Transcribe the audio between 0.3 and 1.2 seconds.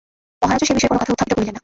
মহারাজও সে-বিষয়ে কোনো কথা